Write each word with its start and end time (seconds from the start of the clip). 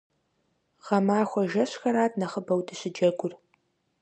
Гъэмахуэ 0.85 1.43
жэщхэрат 1.51 2.13
нэхъыбэу 2.19 2.61
дыщыджэгур. 2.67 3.33